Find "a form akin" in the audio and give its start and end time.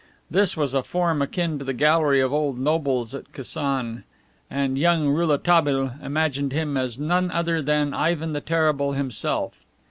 0.73-1.59